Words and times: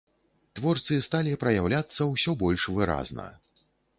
Творцы 0.59 0.95
сталі 1.07 1.33
праяўляцца 1.43 2.01
ўсё 2.13 2.31
больш 2.45 2.67
выразна. 2.79 3.29